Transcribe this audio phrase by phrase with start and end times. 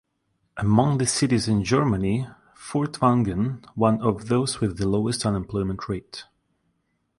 [0.57, 6.23] Among the cities in Germany Furtwangen one of those with the lowest unemployment rate.